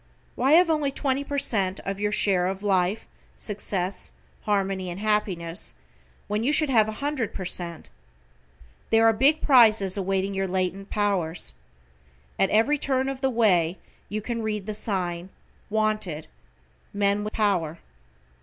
Why 0.33 0.53
have 0.53 0.67
only 0.71 0.89
20 0.91 1.23
per 1.25 1.37
cent 1.37 1.79
of 1.81 1.99
your 1.99 2.11
share 2.11 2.47
of 2.47 2.63
Life, 2.63 3.07
Success, 3.37 4.13
Harmony 4.45 4.89
and 4.89 4.99
Happiness, 4.99 5.75
when 6.27 6.43
you 6.43 6.51
should 6.51 6.71
have 6.71 6.87
100 6.87 7.35
per 7.35 7.45
cent. 7.45 7.91
There 8.89 9.05
are 9.05 9.13
big 9.13 9.41
prizes 9.43 9.97
awaiting 9.97 10.33
your 10.33 10.47
latent 10.47 10.89
powers. 10.89 11.53
At 12.39 12.49
every 12.49 12.79
turn 12.79 13.09
of 13.09 13.21
the 13.21 13.29
way, 13.29 13.77
you 14.09 14.23
can 14.23 14.41
read 14.41 14.65
the 14.65 14.73
sign: 14.73 15.29
"Wanted. 15.69 16.25
Men 16.95 17.23
with 17.23 17.33
Power." 17.33 17.77